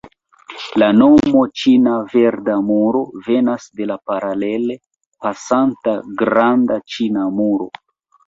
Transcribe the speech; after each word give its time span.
La 0.83 0.85
nomo 0.99 1.41
Ĉina 1.63 1.97
Verda 2.13 2.55
Muro 2.69 3.01
venas 3.27 3.67
de 3.81 3.87
la 3.91 3.97
paralele 4.11 4.79
pasanta 5.27 5.93
Granda 6.23 6.79
Ĉina 6.95 7.27
Muro. 7.41 7.69